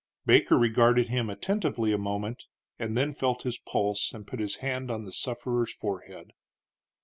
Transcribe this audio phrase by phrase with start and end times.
[0.25, 2.45] Baker regarded him attentively a moment,
[2.79, 6.31] and then felt his pulse and put his hand on the sufferer's forehead.